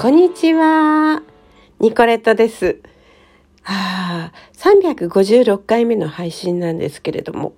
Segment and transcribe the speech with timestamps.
[0.00, 1.22] こんにちは。
[1.80, 2.80] ニコレットです。
[3.64, 7.52] あ、356回目の配信なんですけれども、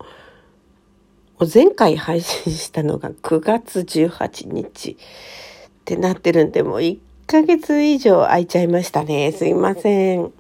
[1.53, 4.96] 前回配信したのが9月18日っ
[5.84, 9.32] てなってるんで、もう1ヶ月以上空いちゃいましたね。
[9.32, 10.32] すいません。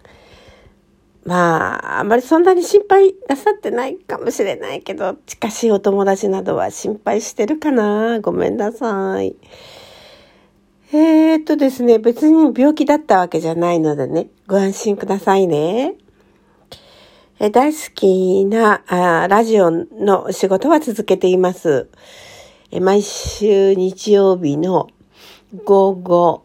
[1.26, 9.36] まあ、あまりそんなに心配なさってないかもしれないけど、近しいお友達などは心配してるかなごめんなさい。
[10.92, 15.94] えー、っとですね、別に病気だったわけじゃないのでね、ご安心くださいね。
[17.38, 21.88] え大好きなあラジオの仕事は続けています。
[22.72, 24.88] え毎週日曜日の
[25.64, 26.42] 午後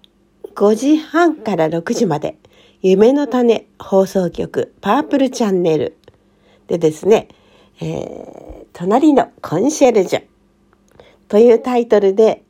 [0.54, 2.38] 5時半から6時まで
[2.82, 5.98] 夢の種放送局パープルチャンネル
[6.68, 7.28] でですね、
[7.82, 10.24] えー、隣のコンシェルジュ
[11.28, 12.45] というタイトルで、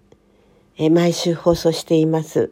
[0.77, 2.51] え、毎週放送しています。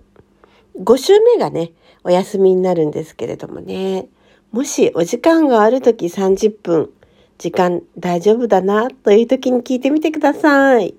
[0.77, 1.71] 5週目がね、
[2.05, 4.07] お休みになるんですけれどもね、
[4.51, 6.89] もしお時間があるとき30分、
[7.37, 10.95] 時間大丈夫だなという時に聞いてみてください。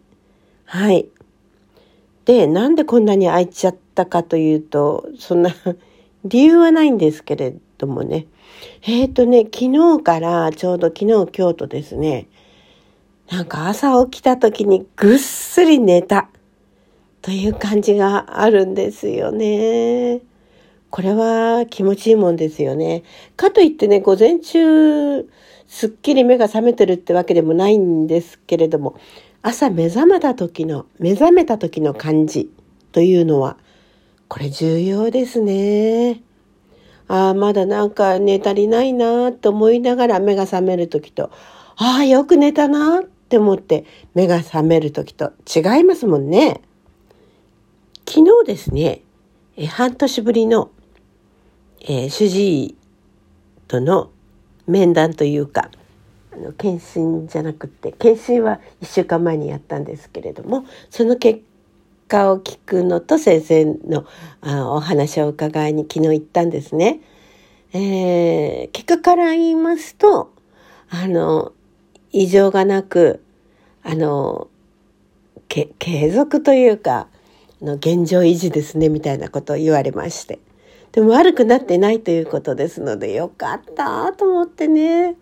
[0.67, 1.07] はい。
[2.27, 5.51] で、なんでこんなに空いちゃったかというと、そんな
[6.27, 8.27] 理由はないんですけれどもね。
[8.83, 12.29] えっ、ー、とね、昨日からちょうど昨日今日とですね、
[13.31, 16.29] なんか朝起きた時にぐっすり寝た
[17.25, 20.21] という感じがあるんですよね。
[20.91, 23.03] これは気持ちいいもんですよね。
[23.35, 25.27] かといってね、午前中
[25.67, 28.95] すっきり目が覚めてるってわけでもないんですけれども、
[29.41, 32.51] 朝目覚めた時の、目覚めた時の感じ
[32.93, 33.57] というのは
[34.29, 36.21] これ重要ですね。
[37.09, 41.31] ああ、まだなんか寝足りないなと思いながら目が覚める時と、
[41.77, 46.61] ああ、よく寝たなって思って目が覚める時と違いますもんね。
[48.07, 49.03] 昨日ですね、
[49.57, 50.71] え半年ぶりの、
[51.81, 52.77] えー、主治医
[53.69, 54.11] との
[54.67, 55.71] 面談というか、
[56.33, 61.43] あの検診じゃなくて検診は1週間前にやったんですけれどもその結
[62.09, 64.05] 果を聞くのと先生の
[64.41, 67.01] あお話を伺いに昨日行ったんですね。
[67.73, 70.33] えー、結果から言いますと、
[70.89, 71.53] あの、
[72.13, 73.21] 異常がなく、
[73.83, 74.49] あの、
[75.49, 77.09] け継続というか、
[77.65, 80.39] の現状維持ですね、みたいなことを言われまして。
[80.93, 85.17] でも悪くなってないということですので、よかったと思ってね。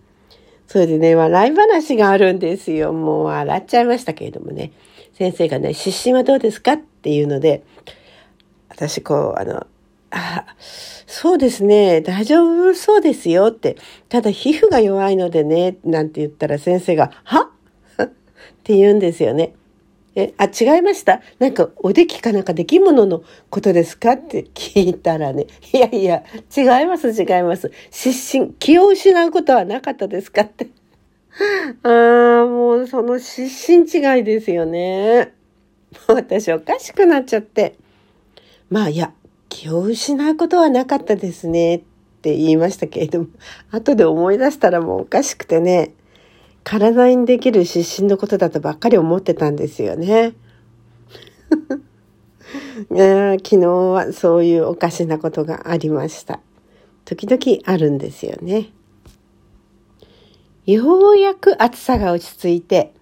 [0.66, 2.92] それでね、笑い話があるんですよ。
[2.92, 4.72] もう笑っちゃいましたけれどもね。
[5.14, 7.62] 先生がね、湿疹はどうですかっていうので、
[8.68, 9.66] 私こう、あの、
[10.10, 10.46] あ、
[11.06, 13.76] そうですね、大丈夫そうですよって、
[14.08, 17.50] ただ皮膚が弱いのでね、なんて言ったら先生が、は
[18.02, 18.08] っ
[18.64, 19.54] て言うんですよね。
[20.14, 26.22] え、あ、違いましたなんか、おできかなんかできもののことですかって聞いたらね、いやいや、
[26.54, 27.70] 違います、違います。
[27.90, 30.68] 失神、気を失うことはなかったですかって。
[31.82, 35.32] ああ、もうその失神違いですよね。
[36.06, 37.76] 私おかしくなっちゃって。
[38.70, 39.12] まあいや、
[39.48, 41.80] 気を失うことはなかったですねっ
[42.22, 43.26] て言いましたけれども、
[43.70, 45.92] 後で思い出したらもうおかしくてね、
[46.64, 50.34] 体にできる失神のことだとばっかり思ってたんですよね。
[52.88, 56.40] 昨日はそういうおかしなことがありました。
[57.04, 58.70] 時々あるんですよね。
[60.66, 62.92] ようやく暑さが落ち着いて、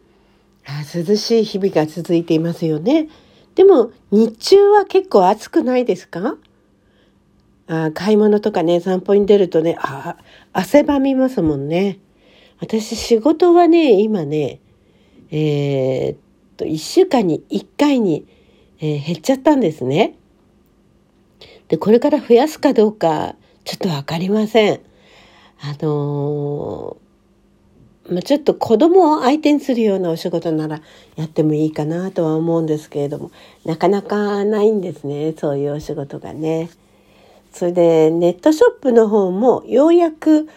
[0.94, 3.08] 涼しい日々が続いていますよね。
[3.54, 6.36] でも日中は結構暑くないですか？
[7.66, 10.16] あ買い物とかね、散歩に出るとね、あ
[10.52, 11.98] 汗ばみますもんね。
[12.60, 14.60] 私仕事はね、今ね、
[15.30, 16.18] えー、っ
[16.56, 18.26] と、1週間に1回に、
[18.80, 20.16] えー、減っちゃったんですね。
[21.68, 23.34] で、これから増やすかどうか、
[23.64, 24.80] ちょっとわかりません。
[25.62, 27.10] あのー
[28.10, 30.80] まあ、ちょっと子供を相手にするようなお仕事なら
[31.16, 33.30] やってもいいかなとは思うんですけれども
[33.64, 36.70] なかなかないんですねそういうお仕事がね。
[37.52, 40.48] それでネットショップの方もようやく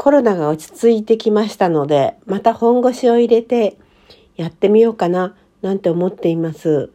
[0.00, 3.76] コロナが落ち着いてきましたのでまた本腰を入れて
[4.36, 6.90] やってみようかななんて思っています。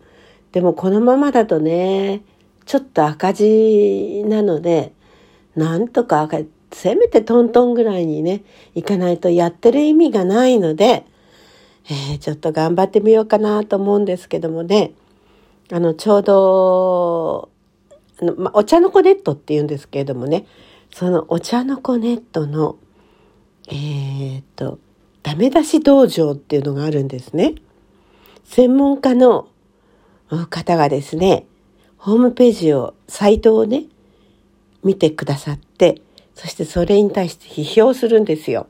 [0.51, 2.23] でもこのままだとね
[2.65, 4.91] ちょっと赤字なので
[5.55, 6.27] なんとか
[6.71, 8.43] せめてトントンぐらいにね、
[8.73, 11.05] 行かないとやってる意味がないので、
[11.89, 14.91] えー、ちょっと頑張ってみようかなと思うんですけどもね、
[15.71, 17.49] あの、ちょうど、
[18.21, 20.45] あのまお茶の子ネットって言うんですけれどもね、
[20.93, 22.77] そのお茶の子ネットの、
[23.69, 24.79] えー、っと、
[25.23, 27.56] ダメ出し道場っていうのがあるんですね。
[28.44, 29.47] 専門家の
[30.50, 31.45] 方がですね、
[31.97, 33.85] ホームページを、サイトをね、
[34.83, 36.01] 見てくださって、
[36.35, 38.67] そしてそれに対して批評するんですよ。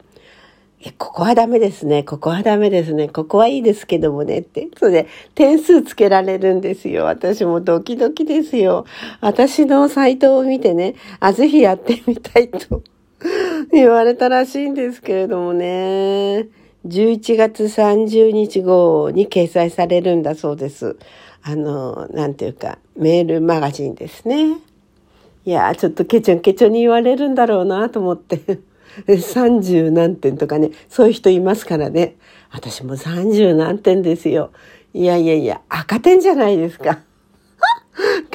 [0.82, 2.04] え、ここはダメですね。
[2.04, 3.10] ここはダメですね。
[3.10, 4.70] ここはいいですけどもねって。
[4.78, 7.06] それで点数つけられるんですよ。
[7.06, 8.86] 私もドキドキですよ。
[9.20, 12.84] 私のサイトを見てね、あ、ぜひやってみたいと
[13.72, 16.48] 言われたらしいんですけれどもね。
[16.86, 20.98] 11月30日号に掲載されるんだそうです。
[21.42, 24.58] あの、なんていうか、メールマガジンですね。
[25.46, 28.60] いやちょっとケチョンケチョンに言われるんだろうなと思って。
[29.08, 32.16] 30何点とかね、そういう人いますからね。
[32.52, 34.52] 私も30何点ですよ。
[34.94, 37.00] いやいやいや、赤点じゃないですか。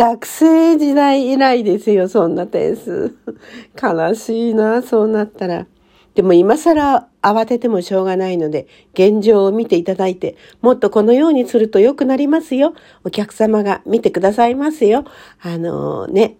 [0.01, 3.15] 学生時代以来ですよ、そんな点数。
[3.77, 5.67] 悲しいな、そうなったら。
[6.15, 12.73] でも今更慌ててもしょうがないので、現状を見ていただいて、もっとこのようにすると良くなりますよ。
[13.05, 15.05] お客様が見てくださいますよ。
[15.43, 16.39] あのー、ね、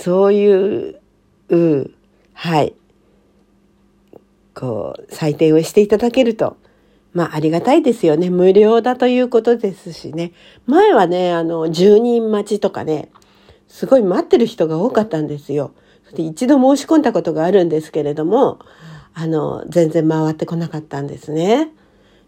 [0.00, 1.00] そういう、
[1.50, 1.94] うん、
[2.32, 2.74] はい。
[4.56, 6.56] こう、採点をしていただけると、
[7.14, 8.30] まあ、ありがたいですよね。
[8.30, 10.32] 無料だということですしね。
[10.66, 13.10] 前はね、あの、10人待ちとかね、
[13.68, 15.72] すごい待ってる人が多かったんですよ。
[16.16, 18.58] 一度申し込んだことがあるんですけれども、
[19.14, 21.70] あの、全然回ってこなかったんですね。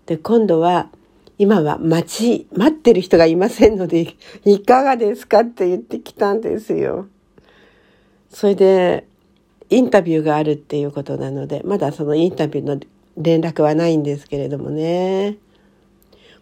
[0.06, 0.90] で、今度は、
[1.38, 4.14] 今は待ち、待ってる人がいませんので、
[4.44, 7.06] いかがですかって言ってきたんですよ。
[8.30, 9.06] それで、
[9.70, 12.78] インタビューがあるっていうことなので、まだそのインタビューの
[13.16, 15.36] 連絡はないんですけれどもね。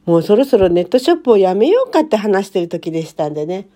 [0.04, 3.68] もうそろそろネットショップをやめようかって話してる時でしたんでね。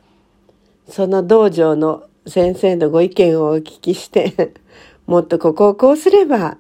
[0.89, 4.55] その道場の先生のご意見をお聞きして、
[5.07, 6.59] もっとここをこうすれば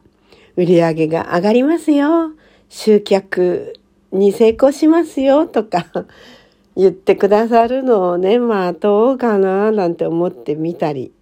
[0.56, 2.33] 売り上げが上がりますよ。
[2.69, 3.75] 集客
[4.12, 5.87] に成功しますよとか
[6.77, 11.12] 言ってくださるのをね、まあどうかななんて思ってみたり。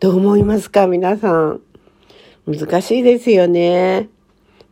[0.00, 1.60] どう思いますか皆さん。
[2.46, 4.10] 難しいですよね。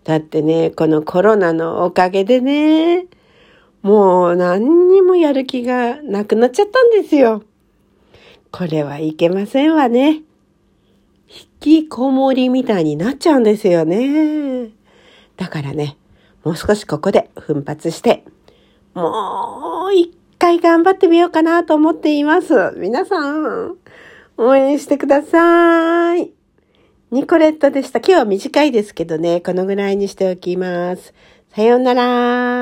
[0.05, 3.07] だってね、このコロナのおかげでね、
[3.83, 7.43] もう何にもやる気がなくなっちゃったんですよ。
[8.51, 10.23] これはいけませんわね。
[11.27, 14.69] 引きこもりみたいになっちゃうんですよね。
[15.37, 15.97] だからね、
[16.45, 18.25] もう少しここで奮発して、
[18.93, 22.75] もう一回頑張ってみようかなと思っています。
[22.77, 23.77] 皆さん、
[24.37, 26.34] 応援してください。
[27.11, 27.99] ニコレットでした。
[28.01, 31.15] 今日は短いですけどね、このぐらいにしておきます。
[31.55, 32.54] さようなら。